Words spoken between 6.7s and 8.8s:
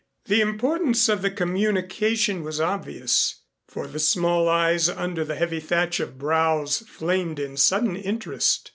flamed in sudden interest.